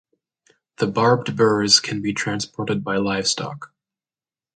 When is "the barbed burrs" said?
0.77-1.79